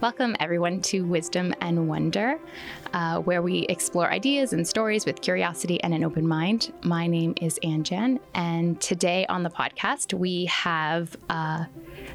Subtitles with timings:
[0.00, 2.38] Welcome, everyone, to Wisdom and Wonder,
[2.92, 6.72] uh, where we explore ideas and stories with curiosity and an open mind.
[6.84, 11.66] My name is Ann Jan, and today on the podcast, we have a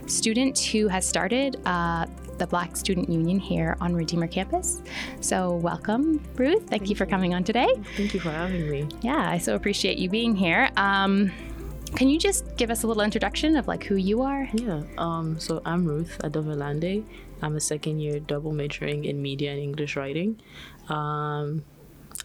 [0.05, 2.05] student who has started uh,
[2.38, 4.81] the Black Student Union here on Redeemer campus.
[5.20, 6.59] So, welcome, Ruth.
[6.59, 7.09] Thank, Thank you for you.
[7.09, 7.67] coming on today.
[7.97, 8.88] Thank you for having me.
[9.01, 10.70] Yeah, I so appreciate you being here.
[10.77, 11.31] Um,
[11.95, 14.49] can you just give us a little introduction of like who you are?
[14.54, 14.81] Yeah.
[14.98, 17.04] Um, so I'm Ruth Adovalande.
[17.43, 20.39] I'm a second year double majoring in media and English writing.
[20.89, 21.63] Um,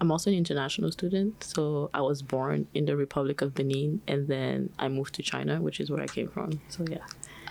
[0.00, 1.42] I'm also an international student.
[1.42, 5.60] So I was born in the Republic of Benin and then I moved to China,
[5.60, 6.60] which is where I came from.
[6.68, 6.98] So yeah.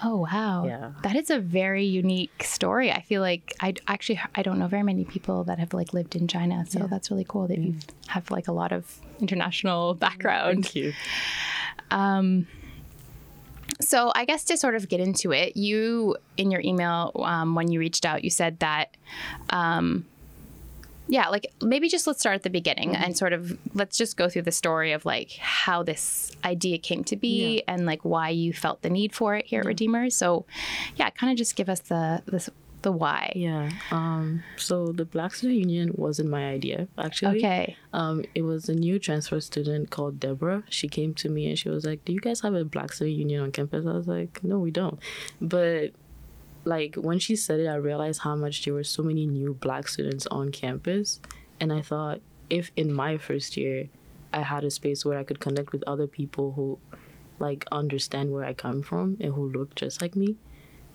[0.04, 0.66] Oh wow.
[0.66, 0.92] Yeah.
[1.04, 2.92] That is a very unique story.
[2.92, 6.16] I feel like I actually I don't know very many people that have like lived
[6.16, 6.88] in China, so yeah.
[6.88, 7.66] that's really cool that mm.
[7.66, 7.76] you
[8.08, 10.66] have like a lot of international background.
[10.66, 10.94] Thank you.
[11.90, 12.48] Um,
[13.82, 17.72] so I guess to sort of get into it, you in your email um, when
[17.72, 18.96] you reached out, you said that.
[19.50, 20.06] Um,
[21.10, 23.02] yeah, like maybe just let's start at the beginning mm-hmm.
[23.02, 27.04] and sort of let's just go through the story of like how this idea came
[27.06, 27.74] to be yeah.
[27.74, 30.10] and like why you felt the need for it here at Redeemer.
[30.10, 30.46] So,
[30.98, 32.50] yeah, kind of just give us the this
[32.82, 33.32] the why.
[33.36, 33.70] Yeah.
[33.92, 37.38] Um, so the Black Student Union wasn't my idea, actually.
[37.38, 37.76] Okay.
[37.94, 40.64] Um, it was a new transfer student called Deborah.
[40.70, 43.18] She came to me and she was like, Do you guys have a Black Student
[43.18, 43.86] Union on campus?
[43.86, 45.00] I was like, No, we don't.
[45.42, 45.92] But
[46.66, 49.88] like when she said it, I realized how much there were so many new Black
[49.88, 51.20] students on campus.
[51.60, 53.90] And I thought, if in my first year
[54.32, 56.80] I had a space where I could connect with other people who
[57.40, 60.36] like understand where I come from and who look just like me,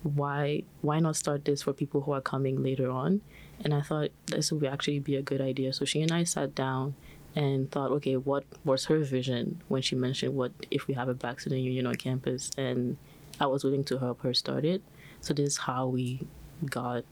[0.03, 3.21] why why not start this for people who are coming later on?
[3.63, 5.73] And I thought this would actually be a good idea.
[5.73, 6.95] So she and I sat down
[7.35, 11.13] and thought, okay, what was her vision when she mentioned what if we have a
[11.13, 12.51] Black Student Union on campus?
[12.57, 12.97] And
[13.39, 14.81] I was willing to help her start it.
[15.21, 16.21] So this is how we
[16.69, 17.05] got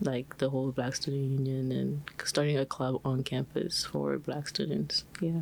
[0.00, 5.04] like the whole Black Student Union and starting a club on campus for Black students.
[5.20, 5.40] Yeah.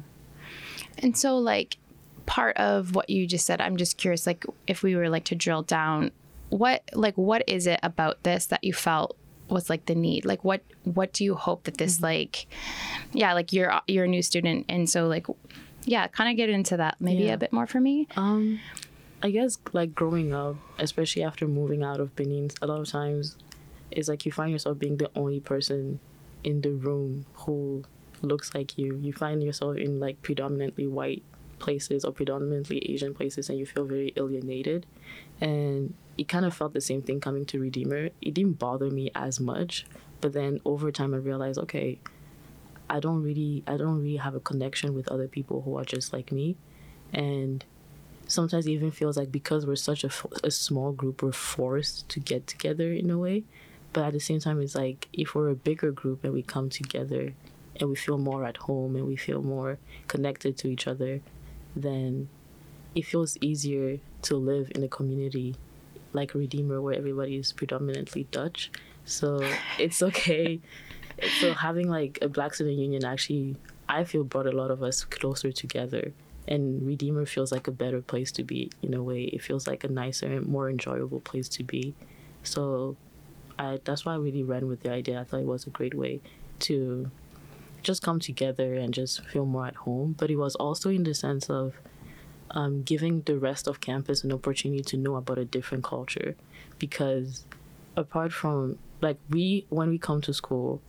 [0.98, 1.78] And so like
[2.26, 5.34] part of what you just said, I'm just curious, like if we were like to
[5.34, 6.10] drill down
[6.52, 9.16] what like what is it about this that you felt
[9.48, 12.04] was like the need like what what do you hope that this mm-hmm.
[12.04, 12.46] like
[13.12, 15.26] yeah like you're you're a new student and so like
[15.84, 17.32] yeah kind of get into that maybe yeah.
[17.32, 18.60] a bit more for me um
[19.22, 23.38] i guess like growing up especially after moving out of benin a lot of times
[23.90, 26.00] it's like you find yourself being the only person
[26.44, 27.82] in the room who
[28.20, 31.22] looks like you you find yourself in like predominantly white
[31.58, 34.84] places or predominantly asian places and you feel very alienated
[35.40, 38.10] and it kind of felt the same thing coming to Redeemer.
[38.20, 39.86] It didn't bother me as much,
[40.20, 41.98] but then over time I realized, okay,
[42.90, 46.12] I don't really, I don't really have a connection with other people who are just
[46.12, 46.56] like me,
[47.12, 47.64] and
[48.28, 50.10] sometimes it even feels like because we're such a,
[50.44, 53.44] a small group, we're forced to get together in a way.
[53.92, 56.70] But at the same time, it's like if we're a bigger group and we come
[56.70, 57.34] together
[57.78, 61.20] and we feel more at home and we feel more connected to each other,
[61.76, 62.28] then
[62.94, 65.56] it feels easier to live in a community
[66.12, 68.70] like Redeemer where everybody is predominantly Dutch.
[69.04, 69.44] So
[69.78, 70.60] it's okay.
[71.40, 73.56] so having like a Black Student Union actually,
[73.88, 76.12] I feel brought a lot of us closer together.
[76.48, 79.24] And Redeemer feels like a better place to be in a way.
[79.24, 81.94] It feels like a nicer and more enjoyable place to be.
[82.42, 82.96] So
[83.58, 85.20] I, that's why I really ran with the idea.
[85.20, 86.20] I thought it was a great way
[86.60, 87.10] to
[87.82, 90.16] just come together and just feel more at home.
[90.18, 91.74] But it was also in the sense of
[92.52, 96.36] um, giving the rest of campus an opportunity to know about a different culture.
[96.78, 97.44] Because
[97.96, 100.80] apart from like we when we come to school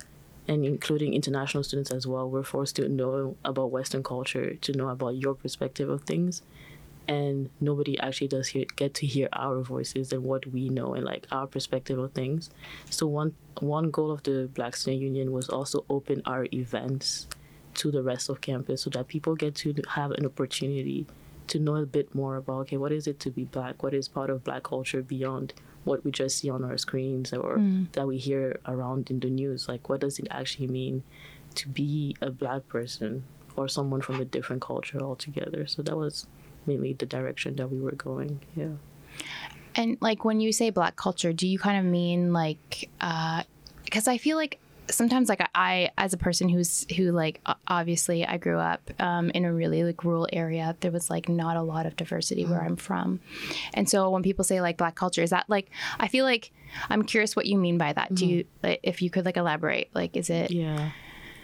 [0.48, 4.90] and including international students as well we're forced to know about western culture to know
[4.90, 6.42] about your perspective of things.
[7.06, 11.04] And nobody actually does hear, get to hear our voices and what we know and
[11.04, 12.50] like our perspective of things.
[12.90, 17.28] So one one goal of the black student union was also open our events
[17.76, 21.08] to the rest of campus so that people get to have an opportunity
[21.48, 23.84] to know a bit more about okay, what is it to be black?
[23.84, 25.54] What is part of black culture beyond
[25.84, 27.92] what we just see on our screens or mm.
[27.92, 29.68] that we hear around in the news?
[29.68, 31.04] Like, what does it actually mean
[31.56, 33.24] to be a black person
[33.56, 35.68] or someone from a different culture altogether?
[35.68, 36.28] So that was
[36.66, 38.40] mainly the direction that we were going.
[38.56, 38.76] Yeah.
[39.76, 44.12] And like when you say black culture, do you kind of mean like, because uh,
[44.12, 44.60] I feel like
[44.90, 49.46] sometimes like I, as a person who's who like obviously I grew up um, in
[49.46, 50.76] a really like rural area.
[50.80, 52.66] There was like not a lot of diversity where mm.
[52.66, 53.20] I'm from,
[53.74, 55.70] and so when people say like black culture, is that like
[56.00, 56.52] I feel like
[56.90, 58.12] I'm curious what you mean by that.
[58.12, 58.16] Mm.
[58.16, 59.90] Do you like, if you could like elaborate?
[59.94, 60.52] Like, is it?
[60.52, 60.92] Yeah.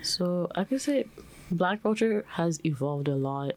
[0.02, 1.06] So I could say
[1.52, 3.54] black culture has evolved a lot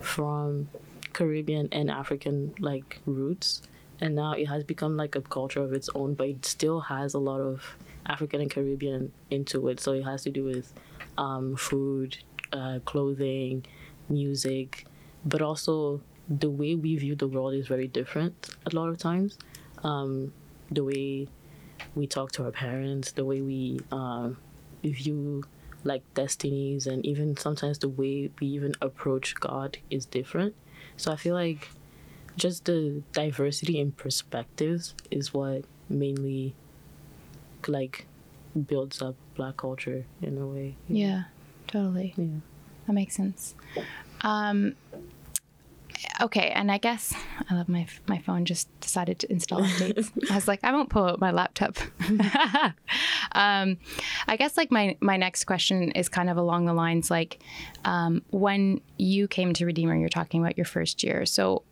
[0.00, 0.68] from
[1.12, 3.62] Caribbean and African like roots
[4.00, 7.14] and now it has become like a culture of its own, but it still has
[7.14, 9.80] a lot of African and Caribbean into it.
[9.80, 10.72] So it has to do with
[11.18, 12.16] um, food,
[12.52, 13.64] uh, clothing,
[14.08, 14.86] music,
[15.24, 19.38] but also the way we view the world is very different a lot of times.
[19.82, 20.32] Um,
[20.70, 21.28] the way
[21.94, 24.30] we talk to our parents, the way we uh,
[24.82, 25.44] view
[25.84, 30.54] like destinies, and even sometimes the way we even approach God is different.
[30.96, 31.68] So I feel like
[32.36, 36.54] just the diversity in perspectives is what mainly
[37.66, 38.06] like
[38.66, 40.76] builds up black culture in a way.
[40.88, 41.24] Yeah,
[41.66, 42.14] totally.
[42.16, 42.40] Yeah.
[42.86, 43.54] That makes sense.
[44.22, 44.76] Um,
[46.20, 47.14] okay, and I guess
[47.50, 48.44] I love my my phone.
[48.44, 50.10] Just decided to install updates.
[50.30, 51.76] I was like, I won't pull out my laptop.
[53.32, 53.78] um,
[54.28, 57.40] I guess like my my next question is kind of along the lines like,
[57.84, 61.26] um, when you came to Redeemer, you're talking about your first year.
[61.26, 61.62] So,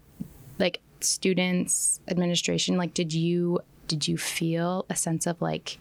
[0.59, 5.79] like students, administration, like did you did you feel a sense of like,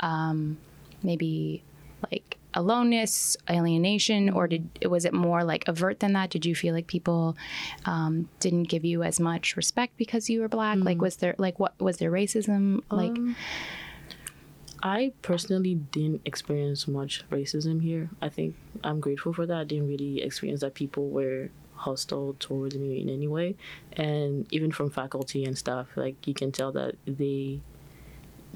[0.00, 0.58] um,
[1.02, 1.62] maybe
[2.10, 6.30] like aloneness, alienation, or did was it more like avert than that?
[6.30, 7.36] Did you feel like people
[7.84, 10.78] um, didn't give you as much respect because you were black?
[10.78, 12.82] Like, was there like what was there racism?
[12.90, 13.36] Like, Um,
[14.82, 18.08] I personally didn't experience much racism here.
[18.22, 19.56] I think I'm grateful for that.
[19.56, 21.50] I didn't really experience that people were
[21.80, 23.56] hostile towards me in any way.
[23.94, 27.60] And even from faculty and staff, like you can tell that they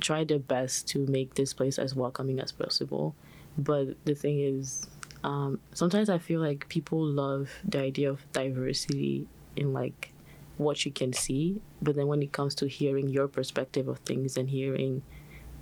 [0.01, 3.15] try their best to make this place as welcoming as possible.
[3.57, 4.87] But the thing is,
[5.23, 9.27] um, sometimes I feel like people love the idea of diversity
[9.57, 10.13] in like
[10.57, 14.37] what you can see, but then when it comes to hearing your perspective of things
[14.37, 15.03] and hearing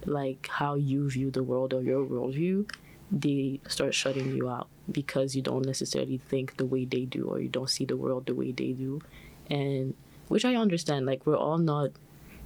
[0.05, 2.69] like how you view the world or your worldview,
[3.11, 7.41] they start shutting you out because you don't necessarily think the way they do or
[7.41, 9.01] you don't see the world the way they do.
[9.49, 9.95] And
[10.29, 11.91] which I understand, like we're all not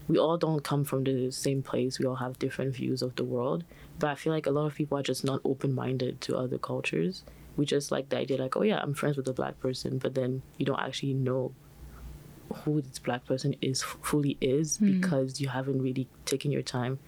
[0.08, 1.98] we all don't come from the same place.
[1.98, 3.64] We all have different views of the world.
[3.98, 6.58] But I feel like a lot of people are just not open minded to other
[6.58, 7.24] cultures.
[7.56, 10.14] We just like the idea like, oh yeah, I'm friends with a black person, but
[10.14, 11.52] then you don't actually know
[12.52, 15.00] who this black person is fully is hmm.
[15.00, 16.98] because you haven't really taken your time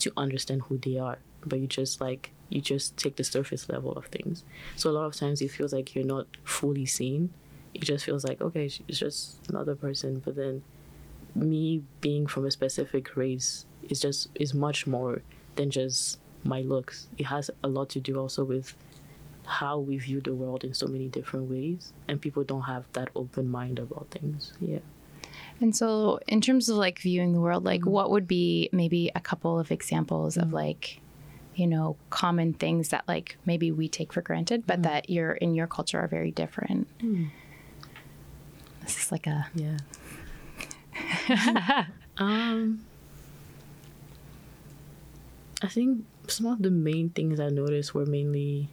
[0.00, 1.18] to understand who they are.
[1.44, 4.44] But you just like you just take the surface level of things.
[4.76, 7.30] So a lot of times it feels like you're not fully seen.
[7.74, 10.22] It just feels like okay, it's just another person.
[10.24, 10.62] But then
[11.34, 15.22] me being from a specific race is just is much more
[15.56, 17.08] than just my looks.
[17.18, 18.74] It has a lot to do also with
[19.44, 23.08] how we view the world in so many different ways, and people don't have that
[23.14, 24.52] open mind about things.
[24.60, 24.78] Yeah.
[25.60, 27.90] and so in terms of like viewing the world, like mm-hmm.
[27.90, 30.54] what would be maybe a couple of examples of mm-hmm.
[30.54, 31.00] like,
[31.56, 34.82] you know, common things that like maybe we take for granted, but mm.
[34.84, 36.86] that you're in your culture are very different.
[37.00, 37.24] Hmm.
[38.82, 39.78] This is like a Yeah.
[42.18, 42.84] um,
[45.62, 48.68] I think some of the main things I noticed were mainly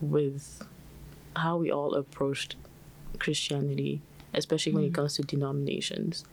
[0.00, 0.62] with
[1.34, 2.54] how we all approached
[3.18, 4.94] Christianity, especially when it mm.
[4.94, 6.24] comes to denominations.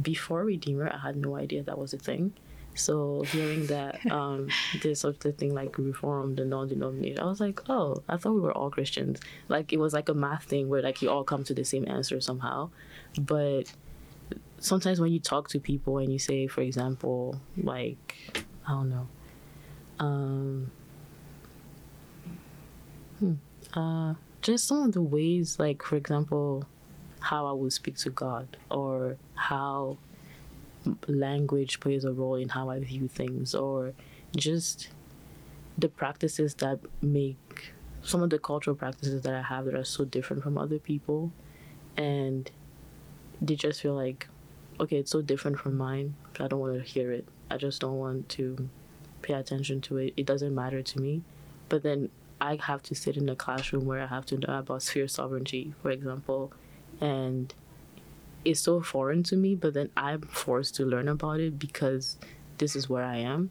[0.00, 2.32] Before Redeemer, I had no idea that was a thing.
[2.74, 4.48] So hearing that um,
[4.82, 8.40] there's such a thing like Reformed and non-denominational, I was like, oh, I thought we
[8.40, 9.20] were all Christians.
[9.48, 11.88] Like it was like a math thing where like you all come to the same
[11.88, 12.70] answer somehow.
[13.18, 13.72] But
[14.58, 18.16] sometimes when you talk to people and you say, for example, like
[18.66, 19.08] I don't know,
[19.98, 20.70] um,
[23.18, 23.34] hmm,
[23.74, 26.66] uh, just some of the ways, like for example,
[27.20, 29.98] how I would speak to God or how
[31.06, 33.92] language plays a role in how I view things, or
[34.36, 34.88] just
[35.76, 37.72] the practices that make
[38.02, 41.32] some of the cultural practices that I have that are so different from other people,
[41.96, 42.50] and
[43.40, 44.28] they just feel like,
[44.78, 47.26] okay, it's so different from mine, I don't want to hear it.
[47.50, 48.68] I just don't want to
[49.22, 50.14] pay attention to it.
[50.16, 51.22] It doesn't matter to me.
[51.68, 52.10] But then
[52.40, 55.74] I have to sit in a classroom where I have to know about sphere sovereignty,
[55.80, 56.52] for example,
[57.00, 57.54] and
[58.44, 62.18] it's so foreign to me, but then I'm forced to learn about it because
[62.58, 63.50] this is where I am.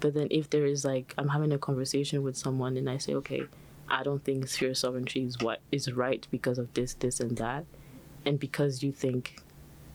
[0.00, 3.14] But then if there is like I'm having a conversation with someone and I say,
[3.14, 3.42] okay,
[3.88, 7.64] I don't think sphere sovereignty is what is right because of this, this, and that,
[8.24, 9.40] and because you think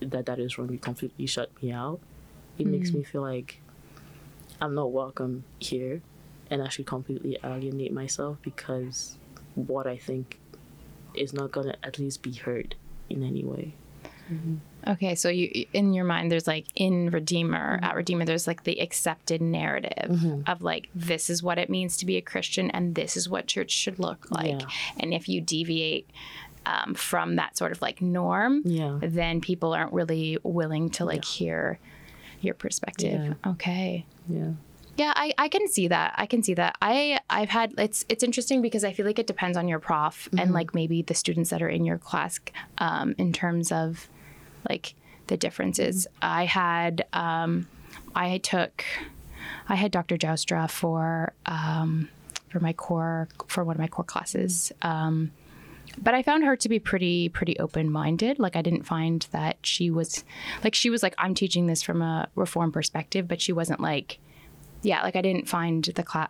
[0.01, 1.99] that that is wrong, you completely shut me out.
[2.57, 2.97] It makes hmm.
[2.97, 3.61] me feel like
[4.59, 6.01] I'm not welcome here,
[6.49, 9.17] and I should completely alienate myself because
[9.55, 10.39] what I think
[11.13, 12.75] is not gonna at least be heard
[13.09, 13.75] in any way.
[14.85, 18.81] Okay, so you in your mind there's like in Redeemer at Redeemer there's like the
[18.81, 23.15] accepted narrative of like this is what it means to be a Christian and this
[23.15, 24.59] is what church should look like.
[24.61, 24.67] Yeah.
[24.99, 26.09] And if you deviate
[26.65, 28.99] um, from that sort of like norm, Yeah.
[29.01, 31.79] then people aren't really willing to like hear
[32.41, 33.35] your perspective.
[33.47, 34.05] Okay.
[34.27, 34.51] Yeah.
[34.95, 36.13] Yeah, I, I can see that.
[36.17, 36.77] I can see that.
[36.81, 40.29] I I've had it's it's interesting because I feel like it depends on your prof
[40.37, 42.39] and like maybe the students that are in your class
[42.77, 44.07] um, in terms of
[44.69, 44.93] like
[45.27, 46.05] the differences.
[46.21, 47.67] I had um,
[48.13, 48.83] I took
[49.67, 50.17] I had Dr.
[50.17, 52.09] Joustra for um,
[52.49, 54.71] for my core for one of my core classes.
[54.83, 55.31] Um,
[55.97, 58.37] but I found her to be pretty pretty open minded.
[58.37, 60.23] Like I didn't find that she was
[60.63, 64.19] like she was like I'm teaching this from a reform perspective, but she wasn't like
[64.83, 66.29] yeah, like I didn't find the class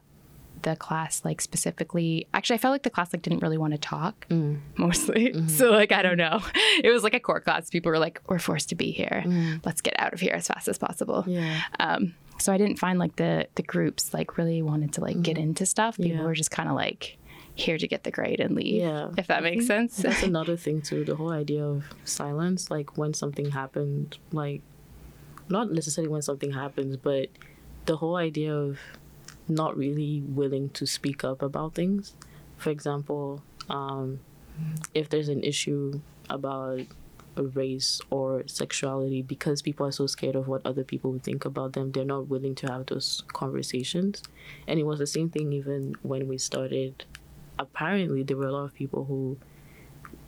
[0.64, 3.78] the class like specifically actually I felt like the class like didn't really want to
[3.78, 4.60] talk mm.
[4.78, 5.24] mostly.
[5.34, 5.48] Mm-hmm.
[5.48, 6.42] So like I don't know.
[6.84, 7.70] It was like a core class.
[7.70, 9.24] People were like, We're forced to be here.
[9.26, 9.66] Mm.
[9.66, 11.24] Let's get out of here as fast as possible.
[11.28, 11.62] Yeah.
[11.80, 15.36] Um so I didn't find like the the groups like really wanted to like get
[15.36, 15.50] mm-hmm.
[15.50, 15.98] into stuff.
[15.98, 16.24] People Yeah.
[16.24, 17.18] were just kinda like
[17.56, 18.82] here to get the grade and leave.
[18.82, 19.10] Yeah.
[19.18, 19.98] If that makes sense.
[19.98, 21.04] That's another thing too.
[21.04, 24.62] The whole idea of silence, like when something happened, like
[25.50, 27.30] not necessarily when something happens, but
[27.86, 28.80] the whole idea of
[29.48, 32.16] not really willing to speak up about things.
[32.58, 34.20] For example, um,
[34.94, 36.00] if there's an issue
[36.30, 36.82] about
[37.36, 41.46] a race or sexuality, because people are so scared of what other people would think
[41.46, 44.24] about them, they're not willing to have those conversations.
[44.68, 47.06] And it was the same thing even when we started.
[47.60, 49.38] Apparently, there were a lot of people who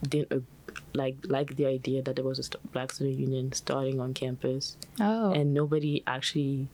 [0.07, 0.45] didn't
[0.93, 4.77] like like the idea that there was a st- Black Student Union starting on campus,
[4.99, 5.31] oh.
[5.31, 6.67] and nobody actually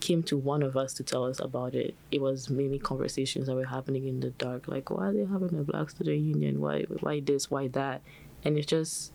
[0.00, 1.94] came to one of us to tell us about it.
[2.10, 5.58] It was mainly conversations that were happening in the dark, like why are they having
[5.58, 6.60] a Black Student Union?
[6.60, 7.50] Why why this?
[7.50, 8.02] Why that?
[8.44, 9.12] And it's just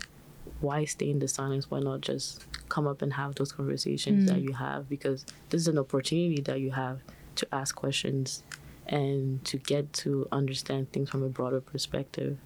[0.59, 1.69] why stay in the silence?
[1.69, 4.43] Why not just come up and have those conversations that mm.
[4.43, 4.89] you have?
[4.89, 6.99] Because this is an opportunity that you have
[7.35, 8.43] to ask questions
[8.87, 12.37] and to get to understand things from a broader perspective.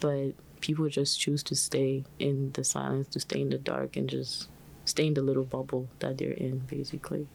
[0.00, 4.08] But people just choose to stay in the silence, to stay in the dark, and
[4.08, 4.48] just
[4.84, 7.26] stay in the little bubble that they're in, basically.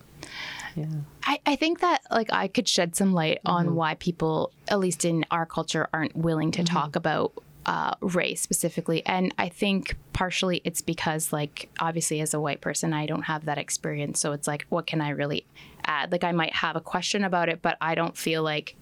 [0.76, 0.86] Yeah.
[1.24, 5.06] I, I think that like I could shed some light on why people, at least
[5.06, 7.34] in our culture, aren't willing to talk about
[7.66, 9.06] uh, race specifically.
[9.06, 13.46] And I think partially it's because like obviously as a white person I don't have
[13.46, 14.20] that experience.
[14.20, 15.46] So it's like what can I really
[15.86, 16.12] add?
[16.12, 18.76] Like I might have a question about it, but I don't feel like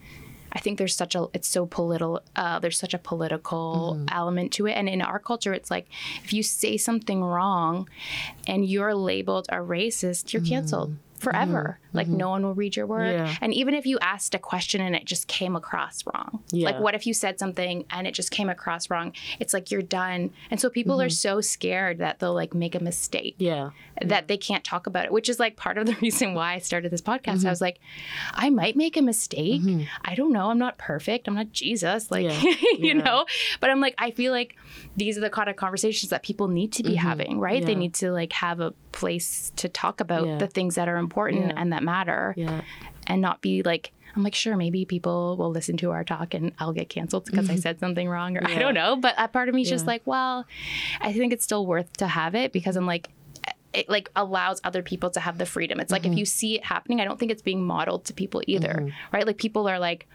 [0.56, 4.68] I think there's such a it's so political uh, there's such a political element to
[4.68, 5.88] it and in our culture it's like
[6.24, 7.90] if you say something wrong
[8.48, 11.98] and you're labeled a racist you're canceled forever mm-hmm.
[11.98, 13.36] like no one will read your work Yeah.
[13.42, 16.96] and even if you asked a question and it just came across wrong like what
[16.96, 20.60] if you said something and it just came across wrong it's like you're done and
[20.60, 21.12] so people are mm-hmm.
[21.12, 23.72] so scared that they'll like make a mistake Yeah.
[24.02, 26.60] that they can't talk about it, which is like part of the reason why I
[26.60, 27.28] started this podcast.
[27.28, 27.50] I mm-hmm.
[27.50, 27.80] was like,
[28.34, 29.62] I might make a mistake.
[30.04, 30.50] I don't know.
[30.50, 31.28] I'm not perfect.
[31.28, 32.12] I'm not Jesus.
[32.12, 32.42] Like, Yeah.
[32.42, 32.94] you Yeah.
[32.94, 33.26] know,
[33.60, 34.56] but I'm like, I feel like
[34.96, 37.66] these are the kind of conversations that people need to be having, right?
[37.66, 40.38] They need to like have a place to talk about Yeah.
[40.38, 41.54] the things that are important Yeah.
[41.58, 42.62] and that matter Yeah.
[43.06, 46.54] and not be like, I'm like, sure, maybe people will listen to our talk and
[46.58, 48.96] I'll get canceled because I said something wrong or I don't know.
[48.96, 50.46] But a part of me is just like, well,
[51.02, 53.10] I think it's still worth to have it because I'm like,
[53.74, 55.82] it like allows other people to have the freedom.
[55.82, 56.14] It's like Mm-hmm.
[56.14, 59.28] if you see it happening, I don't think it's being modeled to people either, right?
[59.28, 60.08] Like people are like,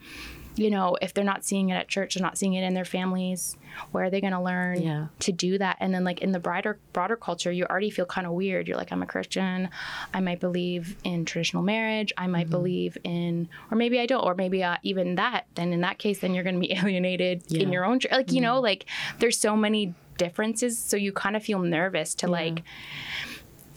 [0.60, 2.84] you know, if they're not seeing it at church, they're not seeing it in their
[2.84, 3.56] families.
[3.92, 5.06] Where are they going to learn Yeah.
[5.20, 5.78] to do that?
[5.80, 8.68] And then like in the broader broader culture, you already feel kind of weird.
[8.68, 9.68] You're like, I'm a Christian.
[10.12, 12.12] I might believe in traditional marriage.
[12.16, 12.32] I Mm-hmm.
[12.32, 15.46] might believe in, or maybe I don't, or maybe uh, even that.
[15.54, 17.62] Then in that case, then you're going to be alienated in Yeah.
[17.62, 17.72] Mm-hmm.
[17.72, 17.98] your own.
[18.12, 18.84] Like you know, like
[19.18, 22.62] there's so many differences, so you kind of feel nervous to like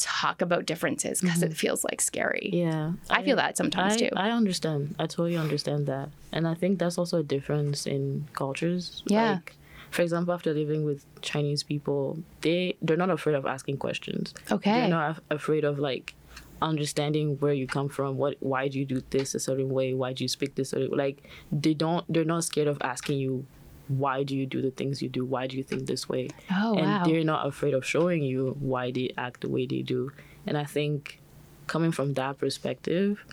[0.04, 2.52] talk about differences because it feels like scary.
[2.54, 2.68] Mm-hmm.
[2.70, 2.92] Yeah.
[3.10, 4.10] I feel that sometimes I, too.
[4.16, 4.96] I understand.
[5.00, 6.10] I totally understand that.
[6.32, 9.04] And I think that's also a difference in cultures.
[9.08, 9.34] Yeah.
[9.36, 9.56] Like,
[9.92, 14.34] for example, after living with Chinese people, they they're not afraid of asking questions.
[14.52, 14.72] Okay.
[14.72, 16.16] They're not af- afraid of like
[16.62, 18.18] understanding where you come from.
[18.18, 19.94] What why do you do this a certain way?
[19.94, 23.46] Why do you speak this certain like they don't they're not scared of asking you
[23.88, 25.26] why do you do the things you do?
[25.26, 26.30] Why do you think this way?
[26.52, 27.04] Oh, and wow.
[27.06, 30.12] they're not afraid of showing you why they act the way they do.
[30.48, 31.20] And I think
[31.68, 33.24] coming from that perspective,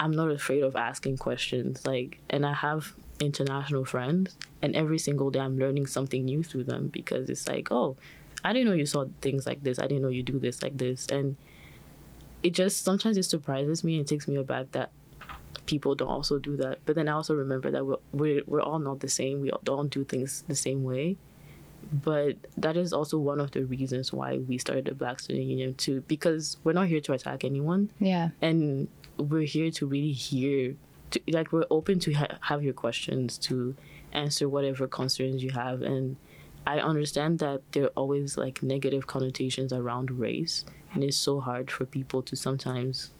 [0.00, 1.86] I'm not afraid of asking questions.
[1.86, 6.64] Like, and I have international friends, and every single day I'm learning something new through
[6.64, 7.96] them because it's like, oh,
[8.44, 9.78] I didn't know you saw things like this.
[9.78, 11.06] I didn't know you do this like this.
[11.08, 11.36] And
[12.42, 14.90] it just sometimes it surprises me and takes me aback that
[15.66, 16.78] people don't also do that.
[16.86, 19.40] But then I also remember that we're, we're, we're all not the same.
[19.40, 21.16] We all don't do things the same way.
[21.92, 25.74] But that is also one of the reasons why we started the Black Student Union
[25.74, 28.30] too, because we're not here to attack anyone yeah.
[28.42, 30.74] and we're here to really hear
[31.10, 33.74] to, like we're open to ha- have your questions to
[34.12, 36.16] answer whatever concerns you have and
[36.66, 41.70] i understand that there are always like negative connotations around race and it's so hard
[41.70, 43.10] for people to sometimes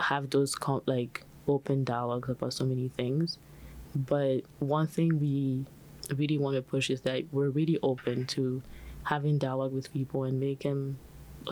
[0.00, 3.38] have those com- like open dialogues about so many things.
[3.94, 5.64] But one thing we
[6.14, 8.62] really want to push is that we're really open to
[9.04, 10.98] having dialogue with people and make them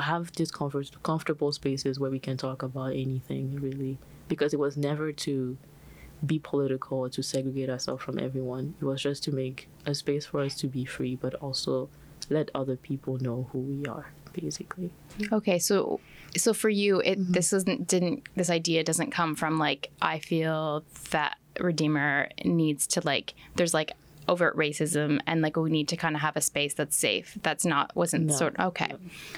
[0.01, 3.99] have these comfort, comfortable spaces where we can talk about anything really.
[4.29, 5.57] Because it was never to
[6.25, 8.75] be political or to segregate ourselves from everyone.
[8.81, 11.89] It was just to make a space for us to be free but also
[12.29, 14.91] let other people know who we are basically.
[15.33, 16.01] Okay, so
[16.37, 17.33] so for you, it Mm-hmm.
[17.33, 23.01] this isn't didn't this idea doesn't come from like I feel that Redeemer needs to
[23.05, 23.93] like there's like
[24.29, 27.39] overt racism and like we need to kind of have a space that's safe.
[27.45, 28.35] That's not wasn't No.
[28.35, 28.93] sort okay.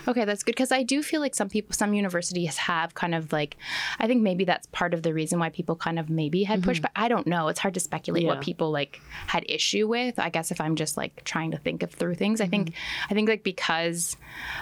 [0.09, 3.31] Okay, that's good because I do feel like some people some universities have kind of
[3.31, 3.59] like
[3.99, 6.81] I think maybe that's part of the reason why people kind of maybe had pushed
[6.81, 6.93] back.
[6.97, 7.49] I don't know.
[7.49, 8.45] It's hard to speculate what Mm-hmm.
[8.45, 10.19] People like had issue with.
[10.19, 13.11] I guess if I'm just like trying to think of through things, I think Mm-hmm.
[13.11, 14.17] I think like because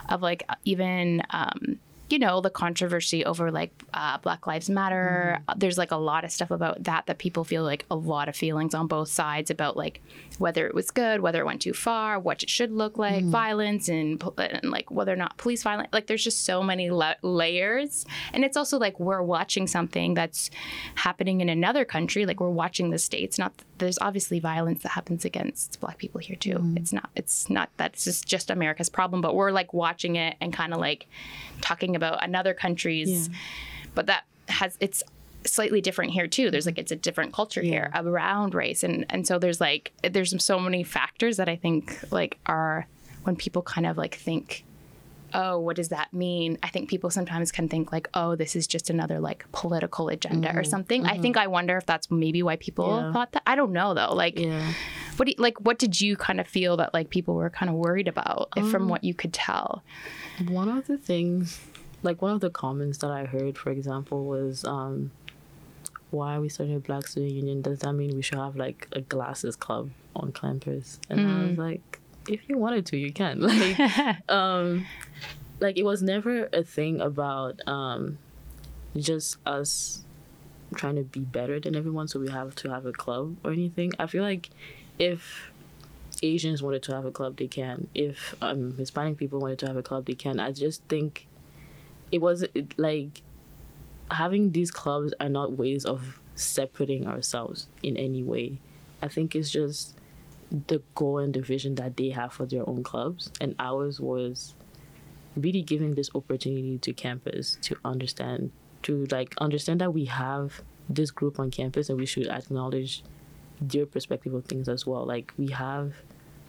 [0.08, 5.58] of like even um you know the controversy over like uh, black lives matter Mm-hmm.
[5.58, 8.36] there's like a lot of stuff about that that people feel like a lot of
[8.36, 10.00] feelings on both sides about like
[10.38, 13.30] whether it was good whether it went too far what it should look like Mm-hmm.
[13.30, 17.14] violence and, and like whether or not police violence like there's just so many la-
[17.22, 20.50] layers and it's also like we're watching something that's
[20.96, 25.24] happening in another country like we're watching the states not there's obviously violence that happens
[25.24, 26.54] against black people here too.
[26.54, 26.76] Mm-hmm.
[26.76, 30.36] it's not it's not that it's just, just america's problem but we're like watching it
[30.40, 31.06] and kind of like
[31.60, 33.28] talking about another country's
[33.94, 35.02] but that has it's
[35.46, 36.50] slightly different here too.
[36.50, 38.82] There's like it's a different culture here around race.
[38.82, 42.86] And and so there's like there's so many factors that i think like are
[43.24, 44.64] when people kind of like think
[45.40, 48.66] oh what does that mean i think people sometimes can think like oh this is
[48.66, 52.56] just another like political agenda or something i think i wonder if that's maybe why
[52.56, 53.06] people Mm-hmm.
[53.06, 53.12] Yeah.
[53.14, 54.72] thought that i don't know though like yeah
[55.16, 57.68] what do you, like what did you kind of feel that like people were kind
[57.70, 59.82] of worried about if Um, from what you could tell
[60.48, 61.60] One of the things,
[62.02, 65.10] like one of the comments that I heard, for example, was, um,
[66.10, 67.62] "Why are we starting a Black Student Union?
[67.62, 71.58] Does that mean we should have like a glasses club on campus?" And I was
[71.58, 73.78] like, "If you wanted to, you can." Like,
[74.38, 74.84] um,
[75.60, 78.18] like it was never a thing about um,
[78.96, 80.02] just us
[80.74, 83.92] trying to be better than everyone, so we have to have a club or anything.
[83.98, 84.50] I feel like
[84.98, 85.50] if
[86.22, 87.88] Asians wanted to have a club, they can.
[87.94, 90.40] If um, Hispanic people wanted to have a club, they can.
[90.40, 91.26] I just think
[92.10, 93.22] it was it, like
[94.10, 98.58] having these clubs are not ways of separating ourselves in any way.
[99.02, 99.96] I think it's just
[100.68, 104.54] the goal and the vision that they have for their own clubs, and ours was
[105.36, 108.50] really giving this opportunity to campus to understand,
[108.82, 113.02] to like understand that we have this group on campus and we should acknowledge
[113.60, 115.04] their perspective of things as well.
[115.04, 115.94] Like we have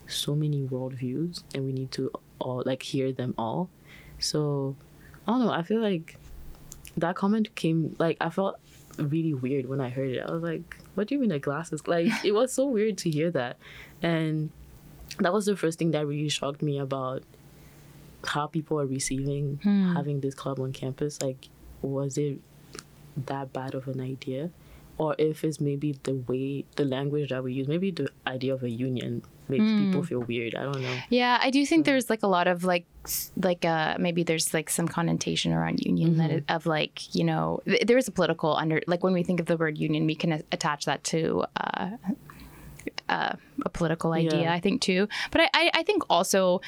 [0.07, 3.69] so many worldviews and we need to all like hear them all.
[4.19, 4.75] So
[5.27, 6.17] I don't know, I feel like
[6.97, 8.57] that comment came like I felt
[8.97, 10.23] really weird when I heard it.
[10.27, 11.87] I was like, what do you mean the glasses?
[11.87, 13.57] Like it was so weird to hear that.
[14.01, 14.51] And
[15.19, 17.23] that was the first thing that really shocked me about
[18.25, 19.59] how people are receiving
[19.95, 21.21] having this club on campus.
[21.21, 21.49] Like,
[21.81, 22.39] was it
[23.25, 24.49] that bad of an idea?
[24.99, 28.63] Or if it's maybe the way, the language that we use, maybe the idea of
[28.63, 30.55] a union makes people feel weird.
[30.55, 30.97] I don't know.
[31.09, 32.85] Yeah, I do think there's like a lot of like
[33.41, 37.61] like uh maybe there's like some connotation around union that it, of like you know
[37.65, 40.15] th- there is a political under like when we think of the word union we
[40.15, 41.91] can a- attach that to uh,
[43.09, 43.33] uh,
[43.65, 44.53] a political idea Yeah.
[44.53, 45.07] I think too.
[45.31, 46.61] But I I, I think also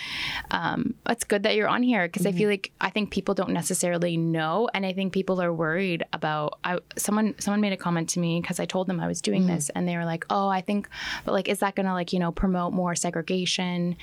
[0.52, 3.52] um, it's good that you're on here because I feel like I think people don't
[3.52, 6.60] necessarily know, and I think people are worried about.
[6.64, 9.48] I someone someone made a comment to me because I told them I was doing
[9.48, 10.88] this, and they were like, "Oh, I think,
[11.26, 13.98] but like, is that gonna like you know promote more segregation?"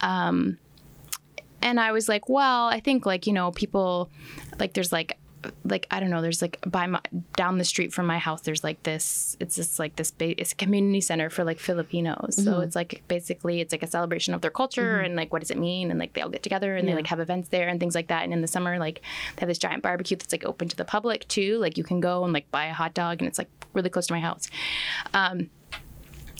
[0.00, 0.58] Um,
[1.62, 4.10] and I was like, well, I think like you know people
[4.58, 5.18] like there's like
[5.64, 7.00] like I don't know there's like by my
[7.34, 10.52] down the street from my house there's like this it's just like this ba- it's
[10.52, 12.42] a community center for like Filipinos.
[12.42, 15.50] So it's like basically it's like a celebration of their culture and like what does
[15.50, 15.90] it mean?
[15.90, 18.08] And like they all get together and they like have events there and things like
[18.08, 18.24] that.
[18.24, 19.02] And in the summer like
[19.36, 21.58] they have this giant barbecue that's like open to the public too.
[21.58, 24.06] Like you can go and like buy a hot dog and it's like really close
[24.08, 24.48] to my house.
[25.14, 25.50] Um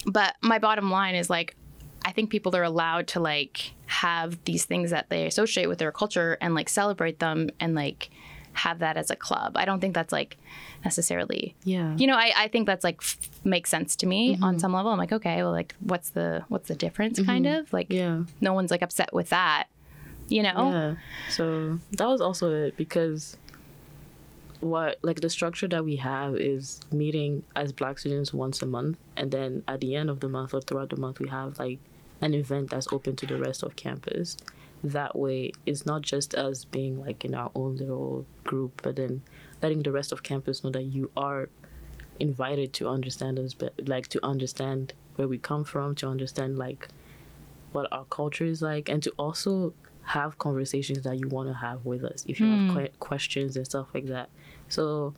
[0.07, 1.57] but my bottom line is like
[2.05, 5.93] I think people are allowed to like have these things that they associate with their
[5.93, 8.11] culture and like celebrate them and like
[8.53, 9.57] have that as a club.
[9.57, 10.37] I don't think that's like
[10.85, 11.95] necessarily Yeah.
[11.97, 14.45] you know, I, I think that's like f- makes sense to me mm-hmm.
[14.45, 14.91] on some level.
[14.91, 17.31] I'm like, okay, well like what's the what's the difference mm-hmm.
[17.31, 17.73] kind of?
[17.73, 18.25] Like Yeah.
[18.41, 19.69] no one's like upset with that.
[20.29, 20.71] You know?
[20.71, 20.95] Yeah.
[21.31, 23.37] So that was also it because
[24.61, 28.99] what like the structure that we have is meeting as black students once a month
[29.17, 31.79] and then at the end of the month or throughout the month we have like
[32.21, 34.37] an event that's open to the rest of campus
[34.83, 35.53] that way.
[35.67, 39.23] It's not just us being like in our own little group but then
[39.63, 41.49] letting the rest of campus know that you are
[42.19, 46.89] invited to understand us but like to understand where we come from to understand like
[47.73, 51.85] what our culture is like and to also have conversations that you want to have
[51.85, 52.77] with us if you have hmm.
[52.77, 54.29] que- questions and stuff like that.
[54.69, 55.15] So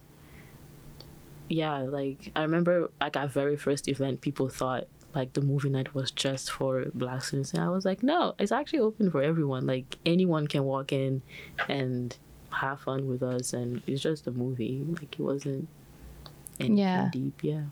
[1.52, 5.94] yeah like i remember like our very first event people thought like the movie night
[5.94, 7.52] was just for black students.
[7.54, 9.66] And i was like no it's actually open for everyone.
[9.66, 11.22] Like anyone can walk in
[11.68, 12.16] and
[12.50, 13.52] have fun with us.
[13.52, 14.82] And it's just a movie.
[14.86, 15.68] Like it wasn't
[16.60, 17.08] anything Yeah.
[17.12, 17.64] deep yeah.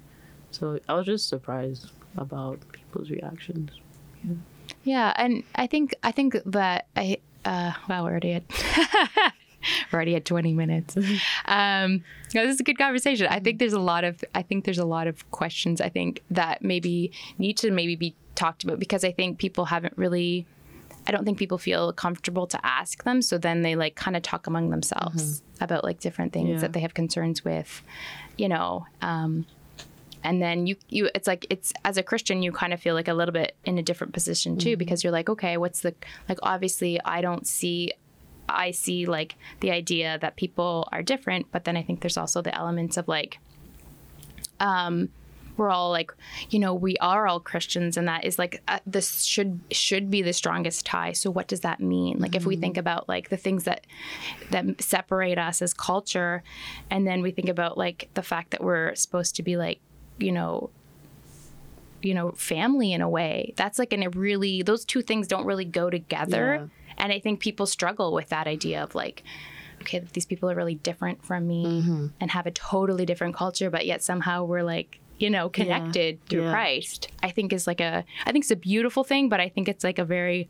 [0.51, 3.71] So i was just surprised about people's reactions.
[4.85, 8.45] Yeah, and I think I think that I uh wow, we're already at
[9.93, 10.97] we're already at 20 minutes.
[11.47, 13.27] Um no, this is a good conversation.
[13.29, 16.23] I think there's a lot of I think there's a lot of questions I think
[16.31, 20.47] that maybe need to maybe be talked about because I think people haven't really
[21.07, 24.23] I don't think people feel comfortable to ask them, so then they like kind of
[24.23, 26.59] talk among themselves about like different things Yeah.
[26.59, 27.83] that they have concerns with,
[28.37, 28.87] you know.
[29.03, 29.47] Um
[30.23, 33.09] and then you you it's like it's as a christian you kind of feel like
[33.09, 35.95] a little bit in a different position too because you're like okay what's the
[36.29, 37.91] like obviously i don't see
[38.55, 42.43] i see like the idea that people are different but then i think there's also
[42.43, 43.39] the elements of like
[44.61, 45.09] um
[45.57, 46.11] we're all like
[46.49, 50.23] you know we are all christians and that is like uh, this should should be
[50.23, 51.13] the strongest tie.
[51.13, 52.19] So what does that mean?
[52.19, 53.87] Like if we think about like the things that
[54.51, 56.43] that separate us as culture
[56.91, 59.81] and then we think about like the fact that we're supposed to be like
[60.19, 60.71] you know
[62.03, 65.45] you know family in a way that's like in a really those two things don't
[65.45, 69.23] really go together and i think people struggle with that idea of like
[69.83, 71.65] okay these people are really different from me
[72.21, 76.45] and have a totally different culture but yet somehow we're like you know connected through
[76.45, 76.53] Yeah.
[76.57, 79.69] christ i think is like a i think it's a beautiful thing but i think
[79.73, 80.49] it's like a very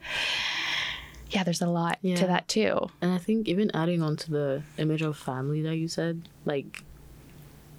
[1.30, 2.16] yeah there's a lot Yeah.
[2.22, 5.76] to that too And I think even adding on to the image of family that
[5.76, 6.82] you said, like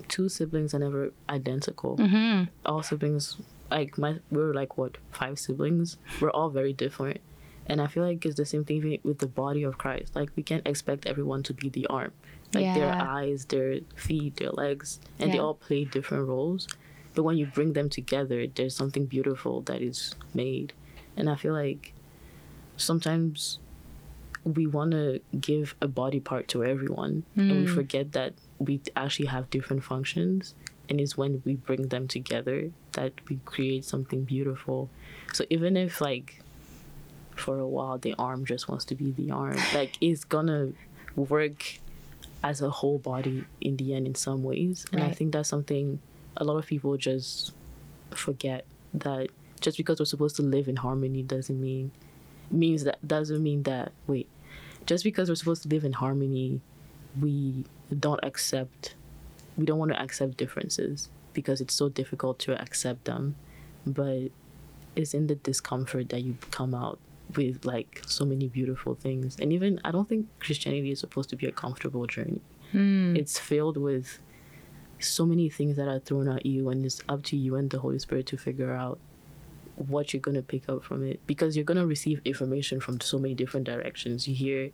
[0.08, 1.98] two siblings are never identical.
[1.98, 2.46] mm-hmm.
[2.66, 3.24] All siblings,
[3.70, 5.98] like my, we were like what five siblings.
[6.22, 7.20] We're all very different,
[7.68, 10.16] and I feel like it's the same thing with the body of Christ.
[10.16, 12.12] Like we can't expect everyone to be the arm,
[12.54, 16.68] like their eyes, their feet, their legs, and they all play different roles.
[17.14, 20.74] But when you bring them together, there's something beautiful that is made,
[21.18, 21.94] and I feel like
[22.78, 23.60] sometimes
[24.44, 27.76] we want to give a body part to everyone and we hmm.
[27.76, 30.56] forget that we actually have different functions
[30.90, 34.90] and it's when we bring them together that we create something beautiful.
[35.32, 36.42] So even if like
[37.42, 39.58] for a while the arm just wants to be the arm.
[39.74, 40.72] Like it's gonna
[41.16, 41.80] work
[42.44, 44.86] as a whole body in the end in some ways.
[44.92, 46.00] And i think that's something
[46.38, 47.54] a lot of people just
[48.12, 51.92] forget that just because we're supposed to live in harmony doesn't mean
[52.50, 54.28] means that doesn't mean that wait
[54.86, 56.60] just because we're supposed to live in harmony
[57.20, 57.64] we
[57.98, 58.96] don't accept
[59.58, 63.36] we don't want to accept differences because it's so difficult to accept them.
[63.86, 64.30] But
[64.96, 67.00] it's in the discomfort that you come out
[67.36, 69.38] with like so many beautiful things.
[69.40, 72.42] And even i don't think christianity is supposed to be a comfortable journey.
[72.72, 73.16] Hmm.
[73.16, 74.20] It's filled with
[75.00, 77.80] so many things that are thrown at you and it's up to you and the
[77.80, 79.00] holy spirit to figure out
[79.76, 81.20] what you're going to pick up from it.
[81.26, 84.28] Because you're going to receive information from so many different directions.
[84.28, 84.72] You hear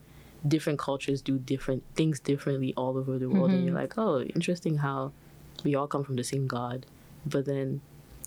[0.47, 3.67] different cultures do different things differently all over the world and mm-hmm.
[3.67, 5.11] you're like oh interesting how
[5.63, 6.85] we all come from the same god.
[7.25, 7.81] But then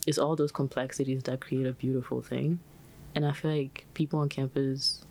[0.06, 2.60] it's all those complexities that create a beautiful thing
[3.14, 5.04] and i feel like people on campus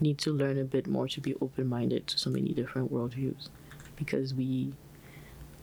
[0.00, 3.48] need to learn a bit more to be open-minded to so many different worldviews.
[3.96, 4.72] Because we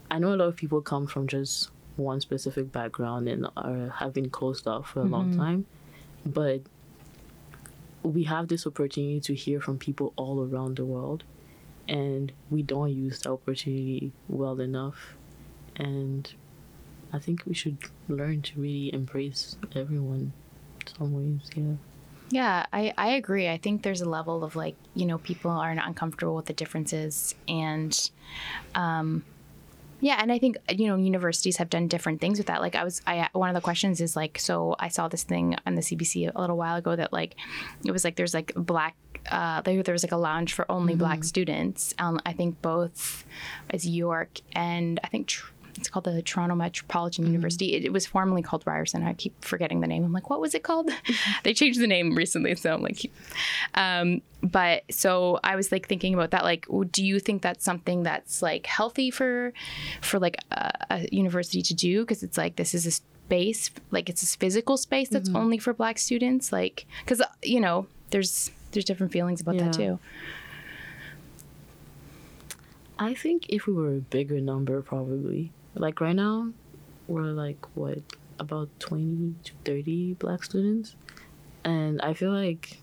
[0.10, 4.14] i know a lot of people come from just one specific background and are have
[4.14, 5.40] been closed off for a long mm-hmm.
[5.40, 5.66] time.
[6.26, 6.62] But
[8.04, 11.24] we have this opportunity to hear from people all around the world.
[11.88, 15.16] And we don't use the opportunity well enough.
[15.76, 16.32] And
[17.14, 17.78] i think we should
[18.10, 20.34] learn to really embrace everyone
[20.98, 21.76] some ways yeah
[22.30, 23.48] Yeah, I, I agree.
[23.48, 26.54] I think there's a level of like, you know, people are not uncomfortable with the
[26.54, 27.36] differences.
[27.48, 27.94] And
[28.76, 29.24] um,
[30.02, 32.60] yeah, and I think, you know, universities have done different things with that.
[32.60, 35.56] Like, I was, I, one of the questions is like, so I saw this thing
[35.66, 37.36] on the CBC a little while ago that like,
[37.86, 38.96] it was like there's like black,
[39.32, 41.94] uh, there, there was like a lounge for only black students.
[41.98, 43.26] Um, I think both
[43.70, 47.34] as York and I think, tr- it's called the Toronto Metropolitan mm-hmm.
[47.34, 47.74] University.
[47.74, 49.04] It, it was formerly called Ryerson.
[49.04, 50.04] I keep forgetting the name.
[50.04, 50.90] I'm like, what was it called?
[51.44, 53.12] they changed the name recently, so I'm like,
[53.76, 56.44] um, but so I was like thinking about that.
[56.44, 59.54] Like, do you think that's something that's like healthy for,
[60.02, 62.02] for like a, a university to do?
[62.02, 65.38] Because it's like this is a space, like it's a physical space that's mm-hmm.
[65.38, 66.52] only for Black students.
[66.52, 70.00] Like, because uh, you know, there's there's different feelings about that too.
[73.00, 75.52] I think if we were a bigger number, probably.
[75.80, 76.52] Like right now,
[77.08, 78.00] we're like, what,
[78.40, 80.96] about 20 to 30 black students?
[81.64, 82.80] And I feel like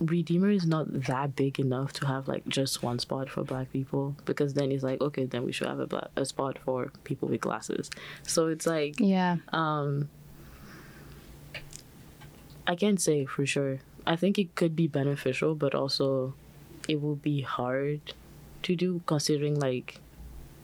[0.00, 4.14] Redeemer is not that big enough to have like just one spot for black people
[4.24, 7.28] because then it's like, okay, then we should have a, black, a spot for people
[7.28, 7.90] with glasses.
[8.22, 9.36] So it's like, Yeah.
[9.52, 10.08] um,
[12.66, 13.78] I can't say for sure.
[14.06, 16.34] I think it could be beneficial, but also
[16.88, 18.00] it will be hard
[18.64, 20.00] to do considering like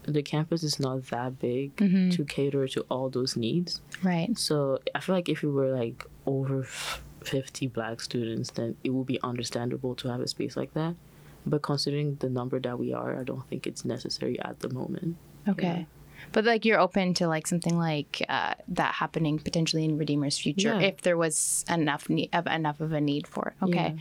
[0.05, 2.11] the campus is not that big mm-hmm.
[2.11, 3.81] to cater to all those needs.
[4.03, 4.37] Right.
[4.37, 8.91] So I feel like if we were like over f- 50 black students, then it
[8.91, 10.97] would be understandable to have a space like that.
[11.45, 15.17] But considering the number that we are, I don't think it's necessary at the moment.
[15.49, 15.87] Okay.
[16.33, 20.79] But like you're open to like something like uh, that happening potentially in Redeemer's future
[20.81, 20.89] Yeah.
[20.89, 23.65] if there was enough need, of enough of a need for it.
[23.65, 23.97] Okay.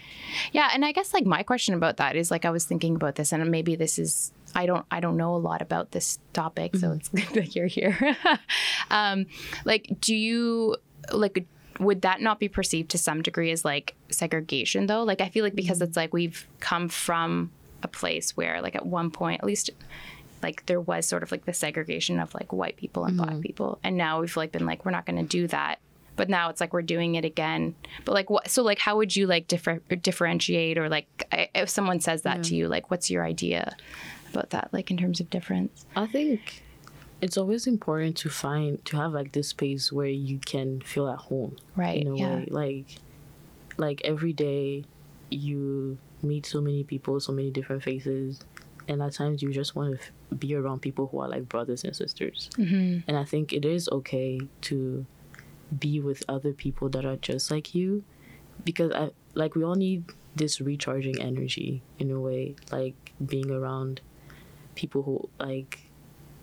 [0.51, 0.69] Yeah.
[0.73, 3.31] and I guess like my question about that is like I was thinking about this
[3.33, 6.91] and maybe this is I don't I don't know a lot about this topic, so
[6.91, 8.17] it's good that you're here.
[8.91, 9.25] um,
[9.65, 10.75] like, do you
[11.13, 11.45] like?
[11.79, 15.03] Would that not be perceived to some degree as like segregation though?
[15.03, 18.85] Like I feel like because it's like we've come from a place where like at
[18.85, 19.71] one point at least
[20.41, 23.41] like there was sort of like the segregation of like white people and black mm-hmm.
[23.41, 23.79] people.
[23.83, 25.79] And now we've like been like we're not going to do that.
[26.15, 27.75] But now it's like we're doing it again.
[28.05, 31.69] But like what so like how would you like differ, differentiate or like I- if
[31.69, 33.75] someone says that to you like what's your idea
[34.31, 35.85] about that like in terms of difference?
[35.95, 36.63] I think
[37.21, 41.19] it's always important to find to have like this space where you can feel at
[41.19, 42.35] home right in a yeah.
[42.35, 42.47] way.
[42.49, 42.85] Like
[43.77, 44.85] like every day
[45.29, 48.41] you meet so many people, so many different faces,
[48.87, 51.95] and at times you just want to be around people who are like brothers and
[51.95, 52.49] sisters.
[52.57, 52.99] mm-hmm.
[53.07, 55.05] And I think it is okay to
[55.77, 58.03] be with other people that are just like you
[58.63, 64.01] because I like we all need this recharging energy in a way, like being around
[64.75, 65.90] people who like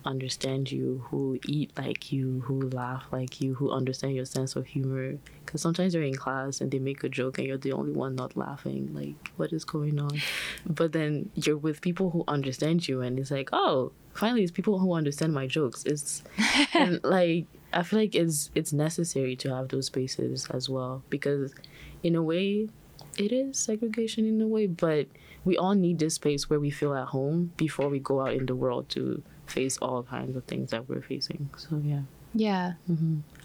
[0.05, 4.67] understand you, who eat like you, who laugh like you, who understand your sense of
[4.67, 5.19] humor.
[5.45, 8.15] Because sometimes you're in class and they make a joke and you're the only one
[8.15, 8.91] not laughing.
[8.95, 10.21] Like, what is going on?
[10.67, 14.79] But then you're with people who understand you, and it's like, oh, finally, it's people
[14.79, 15.85] who understand my jokes.
[15.85, 16.23] It's
[16.75, 21.55] and like I feel like it's it's necessary to have those spaces as well because,
[22.03, 22.69] in a way,
[23.17, 25.07] it is segregation in a way, but
[25.45, 28.47] we all need this space where we feel at home before we go out in
[28.47, 31.51] the world to face all kinds of things that we're facing.
[31.57, 32.03] So yeah.
[32.35, 32.75] Yeah.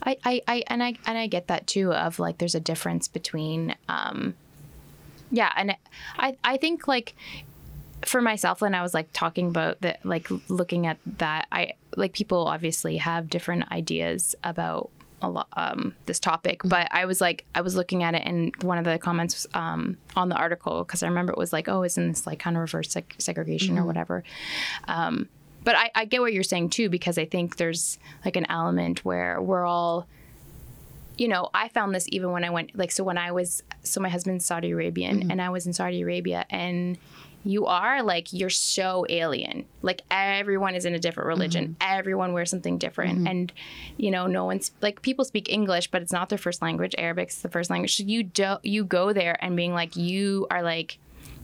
[0.04, 3.08] I, I, I, and I, and I get that too of like, there's a difference
[3.08, 4.36] between, um,
[5.32, 5.52] yeah.
[5.56, 5.76] And
[6.18, 7.16] I, I think like
[8.06, 12.12] for myself, when I was like talking about that, like looking at that, I like
[12.13, 14.89] people obviously have different ideas about
[15.22, 18.54] a lot, um, this topic, but I was like, I was looking at it and
[18.62, 21.84] one of the comments, um, on the article, cause I remember it was like, oh,
[21.84, 24.26] isn't this like kind of reverse seg- segregation or whatever?
[24.89, 25.30] Um,
[25.63, 29.04] but I, I get what you're saying too because I think there's like an element
[29.06, 30.08] where we're all
[31.17, 34.02] you know I found this even when I went like so when I was so
[34.02, 35.32] my husband's Saudi Arabian mm-hmm.
[35.32, 36.97] and I was in Saudi Arabia and
[37.45, 39.65] you are like you're so alien.
[39.82, 41.76] Like everyone is in a different religion.
[41.80, 41.97] Mm-hmm.
[41.97, 43.19] Everyone wears something different.
[43.19, 43.28] Mm-hmm.
[43.28, 43.54] And
[43.97, 46.95] you know no one's like people speak english but it's not their first language.
[46.97, 47.97] Arabic's the first language.
[47.97, 50.97] So you do you go there and being like you are like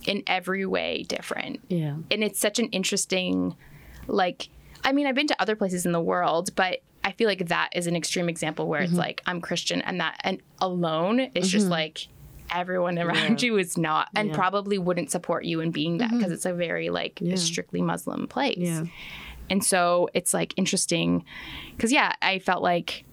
[0.06, 1.62] in every way different.
[1.68, 1.96] Yeah.
[2.10, 3.56] and it's such an interesting
[4.10, 4.50] like
[4.84, 7.70] i mean i've been to other places in the world but i feel like that
[7.74, 9.00] is an extreme example where it's mm-hmm.
[9.00, 11.72] like i'm christian and that and alone is just mm-hmm.
[11.72, 12.08] like
[12.52, 14.36] everyone around you is not and Yeah.
[14.36, 16.18] probably wouldn't support you in being that mm-hmm.
[16.18, 17.36] because it's a very like Yeah.
[17.36, 18.86] strictly muslim place Yeah.
[19.50, 21.24] and so it's like interesting
[21.76, 23.06] because, yeah, I felt like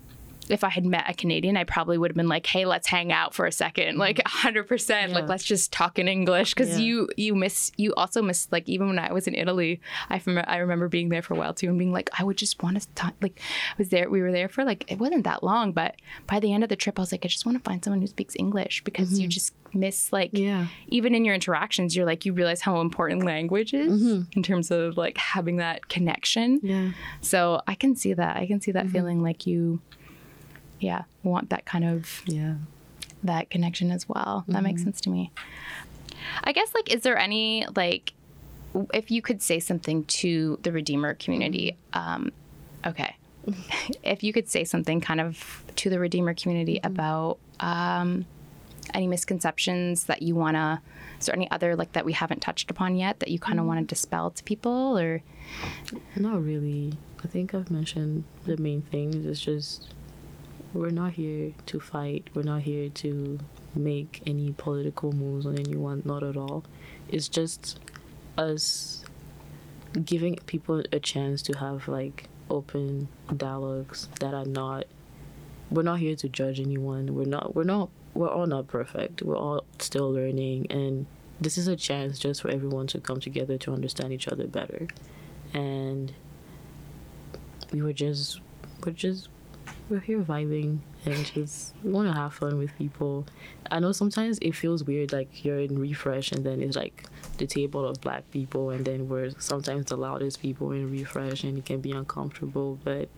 [0.49, 3.13] if I had met a Canadian, I probably would have been like, hey, let's hang
[3.13, 3.97] out for a second.
[3.97, 3.99] Mm.
[3.99, 5.09] Like 100%.
[5.09, 5.15] Yeah.
[5.15, 6.55] Like, let's just talk in English.
[6.55, 6.85] Because Yeah.
[6.85, 10.39] you, you miss, you also miss, like, even when I was in Italy, I, from,
[10.47, 12.81] I remember being there for a while too and being like, I would just want
[12.81, 13.15] to talk.
[13.21, 16.41] Like, I was there, we were there for like, it wasn't that long, but by
[16.41, 18.07] the end of the trip, I was like, I just want to find someone who
[18.07, 19.31] speaks English because you mm-hmm.
[19.31, 20.67] just miss, like, Yeah.
[20.89, 24.23] even in your interactions, you're like, you realize how important language is mm-hmm.
[24.33, 26.61] in terms of like having that connection.
[26.63, 26.91] Yeah.
[27.21, 28.37] So I can see that.
[28.37, 28.93] I can see that mm-hmm.
[28.93, 29.81] feeling like you,
[30.81, 32.55] yeah, want that kind of Yeah.
[33.23, 34.45] that connection as well.
[34.49, 35.31] That makes sense to me.
[36.45, 38.12] I guess like, is there any like,
[38.93, 42.31] if you could say something to the Redeemer community, um,
[42.87, 43.17] okay.
[44.03, 48.27] if you could say something kind of to the Redeemer community about um,
[48.93, 50.81] any misconceptions that you want to,
[51.21, 53.67] is there any other like that we haven't touched upon yet that you kind of
[53.67, 55.23] want to dispel to people or?
[56.17, 56.93] Not really.
[57.25, 59.25] I think I've mentioned the main things.
[59.25, 59.89] It's just
[60.77, 62.29] we're not here to fight.
[62.35, 63.39] We're not here to
[63.75, 66.03] make any political moves on anyone.
[66.05, 66.65] Not at all.
[67.09, 67.81] It's just
[68.37, 69.05] us
[70.05, 74.85] giving people a chance to have like open dialogues that are not.
[75.71, 77.15] We're not here to judge anyone.
[77.15, 77.55] We're not.
[77.55, 77.91] We're not.
[78.15, 79.23] We're all not perfect.
[79.23, 81.07] We're all still learning, and
[81.41, 84.87] this is a chance just for everyone to come together to understand each other better.
[85.53, 86.12] And
[87.73, 88.41] we were just
[88.85, 89.29] we're just
[89.89, 93.27] we're here vibing and just want to have fun with people.
[93.71, 97.05] I know sometimes it feels weird, like you're in refresh and then it's like
[97.39, 101.59] the table of black people, and then we're sometimes the loudest people in refresh, and
[101.59, 102.79] it can be uncomfortable.
[102.83, 103.09] But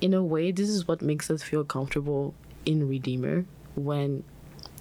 [0.00, 4.24] in a way, this is what makes us feel comfortable in Redeemer when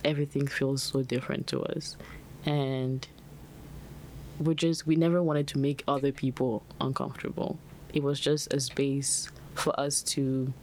[0.05, 1.97] everything feels so different to us,
[2.45, 3.07] and
[4.39, 7.59] we're just we never wanted to make other people uncomfortable.
[7.93, 10.53] It was just a space for us to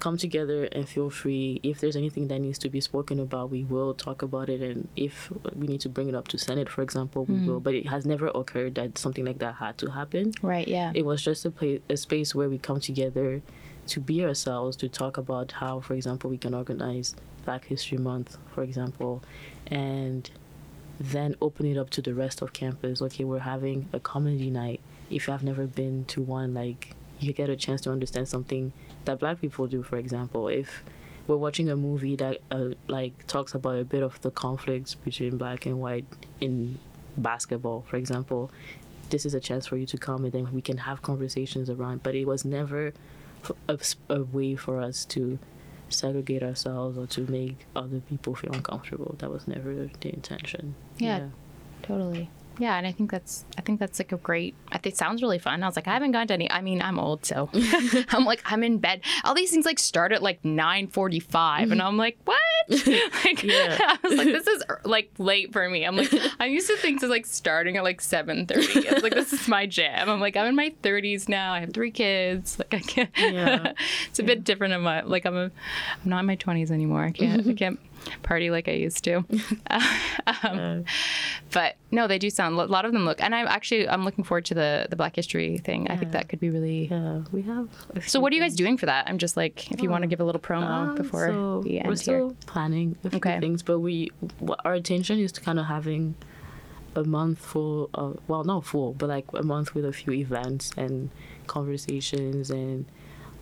[0.00, 1.60] come together and feel free.
[1.62, 4.60] If there's anything that needs to be spoken about, we will talk about it.
[4.62, 7.46] And if we need to bring it up to Senate, for example, we hmm.
[7.46, 7.60] will.
[7.60, 10.32] But it has never occurred that something like that had to happen.
[10.42, 10.66] Right.
[10.66, 10.92] Yeah.
[10.94, 13.42] It was just a, place, a space where we come together
[13.88, 17.14] to be ourselves, to talk about how, for example, we can organize
[17.44, 19.22] Black History Month, for example,
[19.66, 20.30] and
[20.98, 23.00] then open it up to the rest of campus.
[23.02, 24.80] Okay, we're having a comedy night.
[25.10, 28.72] If you have never been to one, like you get a chance to understand something
[29.04, 30.82] that black people do for example if
[31.26, 35.36] we're watching a movie that uh, like talks about a bit of the conflicts between
[35.36, 36.06] black and white
[36.40, 36.78] in
[37.16, 38.50] basketball for example
[39.10, 42.02] this is a chance for you to come and then we can have conversations around
[42.02, 42.92] but it was never
[43.68, 45.38] a, a way for us to
[45.88, 51.18] segregate ourselves or to make other people feel uncomfortable that was never the intention yeah.
[51.18, 51.28] yeah.
[51.82, 54.54] totally yeah, and I think that's I think that's like a great.
[54.68, 55.62] I think it sounds really fun.
[55.62, 56.50] I was like, I haven't gone to any.
[56.50, 57.48] I mean, I'm old, so
[58.10, 59.00] I'm like, I'm in bed.
[59.24, 62.38] All these things like start at like 9:45, and I'm like, what?
[62.68, 63.78] like, yeah.
[63.80, 65.84] I was like, this is er, like late for me.
[65.84, 68.90] I'm like, I'm used to think things like starting at like 7:30.
[68.90, 70.10] I was like, this is my jam.
[70.10, 71.52] I'm like, I'm in my 30s now.
[71.52, 72.58] I have three kids.
[72.58, 73.10] Like, I can't.
[73.16, 73.72] Yeah.
[74.08, 74.26] it's a yeah.
[74.26, 74.74] bit different.
[74.74, 75.50] In my like, I'm a, I'm
[76.04, 77.04] not in my 20s anymore.
[77.04, 77.46] I can't.
[77.46, 77.80] I can't
[78.22, 79.24] party like I used to.
[80.42, 80.84] um,
[81.50, 82.58] but no, they do sound.
[82.58, 85.16] A lot of them look, and I'm actually I'm looking forward to the the Black
[85.16, 85.86] History thing.
[85.86, 85.94] Yeah.
[85.94, 86.88] I think that could be really.
[86.90, 87.68] Yeah, we have.
[88.06, 89.08] So what are you guys doing for that?
[89.08, 89.92] I'm just like, if you oh.
[89.92, 92.36] want to give a little promo um, before so we end We're still here.
[92.46, 93.40] planning a few okay.
[93.40, 94.10] things, but we
[94.64, 96.14] our intention is to kind of having
[96.96, 100.72] a month full of well not full but like a month with a few events
[100.76, 101.08] and
[101.46, 102.84] conversations and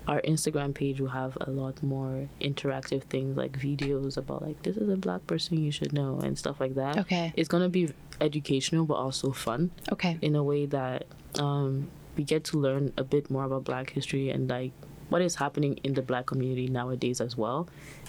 [0.09, 4.77] our Instagram page will have a lot more interactive things like videos about like this
[4.79, 6.97] is a black person you should know and stuff like that.
[6.97, 7.33] Okay.
[7.37, 7.91] It's gonna be
[8.21, 9.71] educational but also fun.
[9.93, 10.19] Okay.
[10.23, 11.05] In a way that
[11.39, 14.73] um, we get to learn a bit more about black history and like
[15.11, 17.69] what is happening in the black community nowadays as well.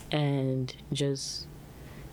[0.10, 1.48] And just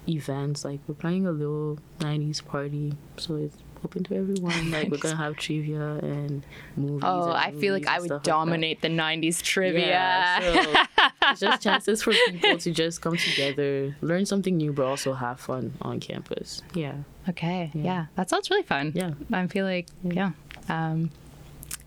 [0.09, 4.71] events like we're planning a little 90s party so it's open to everyone.
[4.77, 6.45] Like we're gonna have trivia and
[6.77, 7.03] movies.
[7.05, 9.87] Oh, and I feel like I would dominate like the '90s trivia.
[9.87, 14.85] Yeah, so it's just chances for people to just come together, learn something new, but
[14.87, 16.63] also have fun on campus.
[16.75, 16.97] Yeah.
[17.29, 17.71] Okay.
[17.75, 18.07] Yeah, yeah.
[18.17, 18.93] that sounds really fun.
[18.95, 20.33] Yeah, I feel like yeah.
[20.69, 21.11] Um,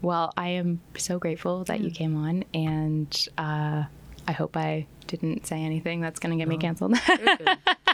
[0.01, 1.85] well, I am so grateful that yeah.
[1.85, 3.83] you came on, and uh,
[4.29, 6.93] I hope I didn't say anything that's going to get no, me canceled.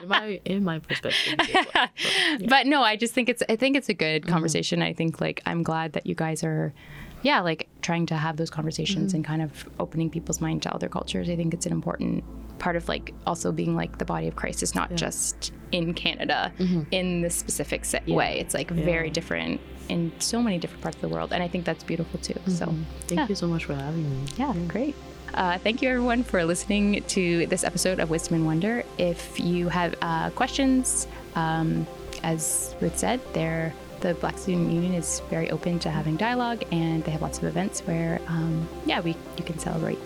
[0.02, 1.36] in my in my perspective.
[1.38, 1.50] But,
[2.04, 2.48] yeah.
[2.50, 4.34] but, no, I just think it's I think it's a good mm-hmm.
[4.34, 4.80] conversation.
[4.80, 4.89] Mm-hmm.
[4.89, 6.74] I think like I'm glad that you guys are
[7.21, 9.15] yeah, like trying to have those conversations mm-hmm.
[9.15, 11.30] and kind of opening people's mind to other cultures.
[11.30, 12.26] I think it's an important
[12.60, 14.98] part of like also being like the body of Christ is not yeah.
[14.98, 16.82] just in Canada mm-hmm.
[16.91, 18.13] in this specific yeah.
[18.13, 18.39] way.
[18.41, 21.63] It's like very different in so many different parts of the world, and I think
[21.63, 22.39] that's beautiful too.
[22.48, 22.84] So mm-hmm.
[23.08, 24.28] thank you so much for having me.
[24.36, 24.95] Yeah, great.
[25.36, 28.84] Uh, thank you, everyone, for listening to this episode of Wisdom and Wonder.
[28.98, 31.86] If you have uh, questions, um,
[32.24, 37.04] as Ruth said, they're, the Black Student Union is very open to having dialogue, and
[37.04, 40.00] they have lots of events where, um, yeah, we you can celebrate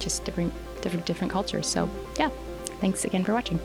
[0.00, 1.68] just different different different cultures.
[1.68, 2.30] So, yeah,
[2.80, 3.60] thanks again for watching.